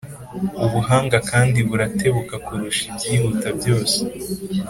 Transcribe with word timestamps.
Ubuhanga 0.65 1.17
kandi 1.29 1.57
buratebuka 1.67 2.35
kurusha 2.45 2.81
ibyihuta 2.89 3.47
byose, 3.57 3.97